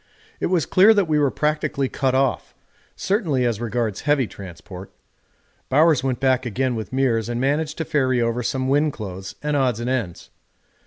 [0.39, 2.55] It was clear that we were practically cut off,
[2.95, 4.91] certainly as regards heavy transport.
[5.69, 9.55] Bowers went back again with Meares and managed to ferry over some wind clothes and
[9.55, 10.31] odds and ends.